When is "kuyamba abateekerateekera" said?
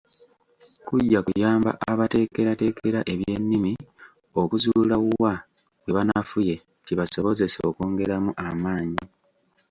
1.25-2.99